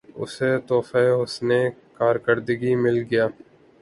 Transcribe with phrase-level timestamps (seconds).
[0.21, 1.49] اسے تحفہِ حسنِ
[1.97, 3.25] کارکردگی مل گیا